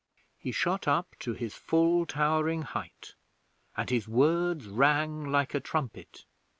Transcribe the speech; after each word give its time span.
He 0.39 0.51
shot 0.51 0.87
up 0.87 1.15
to 1.19 1.33
his 1.35 1.53
full 1.53 2.07
towering 2.07 2.63
height, 2.63 3.13
and 3.77 3.87
his 3.91 4.07
words 4.07 4.65
rang 4.65 5.31
like 5.31 5.53
a 5.53 5.59
trumpet. 5.59 6.25